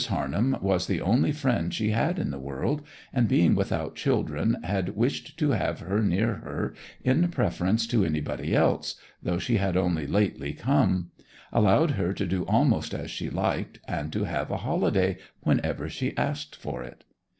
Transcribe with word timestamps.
Harnham 0.09 0.57
was 0.63 0.87
the 0.87 0.99
only 0.99 1.31
friend 1.31 1.71
she 1.71 1.91
had 1.91 2.17
in 2.17 2.31
the 2.31 2.39
world, 2.39 2.81
and 3.13 3.27
being 3.27 3.53
without 3.53 3.93
children 3.95 4.57
had 4.63 4.95
wished 4.95 5.37
to 5.37 5.51
have 5.51 5.81
her 5.81 6.01
near 6.01 6.37
her 6.37 6.73
in 7.03 7.27
preference 7.27 7.85
to 7.85 8.03
anybody 8.03 8.55
else, 8.55 8.95
though 9.21 9.37
she 9.37 9.57
had 9.57 9.77
only 9.77 10.07
lately 10.07 10.53
come; 10.53 11.11
allowed 11.53 11.91
her 11.91 12.13
to 12.13 12.25
do 12.25 12.47
almost 12.47 12.95
as 12.95 13.11
she 13.11 13.29
liked, 13.29 13.79
and 13.87 14.11
to 14.11 14.23
have 14.23 14.49
a 14.49 14.57
holiday 14.65 15.19
whenever 15.41 15.87
she 15.87 16.17
asked 16.17 16.55
for 16.55 16.81
it. 16.83 17.03